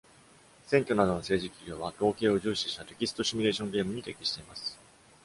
[0.65, 4.75] 選挙などの政治企業は、統計を重視したテキストシミュレーションゲームに適しています。